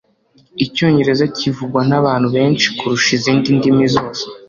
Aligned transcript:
icyongereza 0.65 1.23
kivugwa 1.37 1.81
nabantu 1.89 2.27
benshi 2.35 2.67
kurusha 2.77 3.09
izindi 3.17 3.47
ndimi 3.57 3.85
zose 3.95 4.23